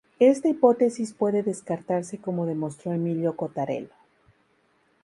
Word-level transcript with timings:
Esta 0.17 0.47
hipótesis 0.47 1.13
puede 1.13 1.43
descartarse 1.43 2.17
como 2.17 2.47
demostró 2.47 2.91
Emilio 2.91 3.35
Cotarelo. 3.35 3.89